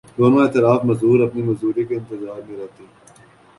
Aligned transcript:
دونوں 0.17 0.41
اطراف 0.43 0.79
مزدور 0.85 1.19
اپنی 1.27 1.41
مزدوری 1.43 1.83
کے 1.85 1.95
انتظار 1.95 2.41
میں 2.47 2.57
رہتے 2.59 2.83